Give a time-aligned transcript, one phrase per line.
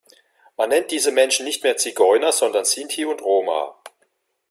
[0.57, 3.79] Man nennt diese Menschen nicht mehr Zigeuner, sondern Sinti und Roma.